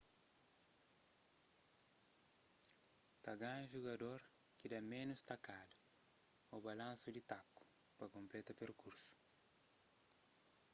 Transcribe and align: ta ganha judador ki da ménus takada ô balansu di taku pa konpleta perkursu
ta 3.23 3.31
ganha 3.41 3.69
judador 3.73 4.19
ki 4.57 4.65
da 4.73 4.79
ménus 4.93 5.21
takada 5.29 5.75
ô 6.53 6.55
balansu 6.67 7.07
di 7.13 7.21
taku 7.31 7.59
pa 7.97 8.05
konpleta 8.15 8.51
perkursu 8.61 9.09